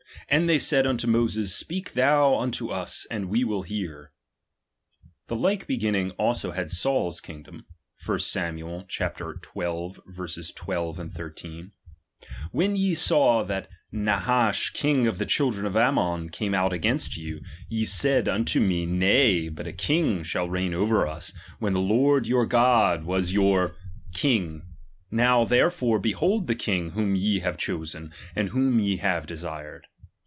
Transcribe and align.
And 0.29 0.47
they 0.47 0.59
said 0.59 0.87
unto 0.87 1.07
Moses, 1.07 1.53
speak 1.53 1.91
thou 1.91 2.37
unto 2.37 2.69
us, 2.69 3.05
and 3.11 3.27
we 3.27 3.43
will 3.43 3.63
hear. 3.63 4.11
The 5.27 5.35
like 5.35 5.67
beginning 5.67 6.11
also 6.11 6.51
had 6.51 6.71
Saul's 6.71 7.19
kingdom,(! 7.19 7.65
Sam. 8.19 8.57
xii. 8.57 9.05
12, 9.41 9.99
13): 10.15 11.71
When 12.53 12.75
ye 12.77 12.93
saw 12.95 13.43
that 13.43 13.67
Nahash 13.91 14.69
king 14.69 15.05
of 15.05 15.17
the 15.17 15.25
children 15.25 15.65
of 15.65 15.73
Amvion 15.73 16.31
came 16.31 16.53
out 16.53 16.71
eainst 16.71 17.17
you, 17.17 17.41
ye 17.67 17.83
said 17.83 18.29
unto 18.29 18.61
me, 18.61 18.85
nay, 18.85 19.49
but 19.49 19.67
a 19.67 19.73
king 19.73 20.23
shall 20.23 20.47
t 20.49 20.73
over 20.73 21.05
us, 21.07 21.33
when 21.59 21.73
the 21.73 21.81
Lord 21.81 22.25
your 22.25 22.45
God 22.45 23.01
u 23.05 23.21
3 23.21 23.33
your 23.33 23.57
144, 23.73 23.77
king. 24.13 24.61
Now 25.09 25.43
therefore 25.43 25.99
behold 25.99 26.47
the 26.47 26.53
Icing 26.55 26.91
jvhom 26.91 27.19
ye 27.19 27.39
have 27.41 27.57
chosen, 27.57 28.13
and 28.33 28.49
whom 28.49 28.79
ye 28.79 28.95
have 28.97 29.25
desired. 29.25 29.87